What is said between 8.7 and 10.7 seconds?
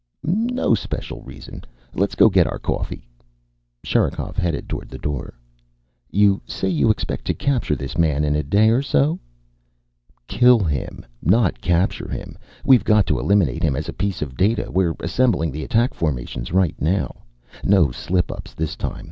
or so?" "Kill